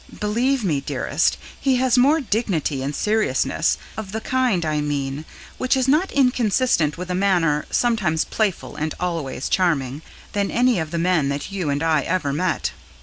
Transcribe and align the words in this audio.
Believe 0.19 0.63
me, 0.63 0.81
dearest, 0.81 1.37
he 1.59 1.75
has 1.75 1.95
more 1.95 2.19
dignity 2.19 2.81
and 2.81 2.95
seriousness 2.95 3.77
(of 3.95 4.13
the 4.13 4.19
kind, 4.19 4.65
I 4.65 4.81
mean, 4.81 5.25
which 5.59 5.77
is 5.77 5.87
not 5.87 6.11
inconsistent 6.11 6.97
with 6.97 7.11
a 7.11 7.13
manner 7.13 7.67
sometimes 7.69 8.25
playful 8.25 8.75
and 8.75 8.95
always 8.99 9.47
charming) 9.47 10.01
than 10.33 10.49
any 10.49 10.79
of 10.79 10.89
the 10.89 10.97
men 10.97 11.29
that 11.29 11.51
you 11.51 11.69
and 11.69 11.83
I 11.83 12.01
ever 12.01 12.33
met. 12.33 12.71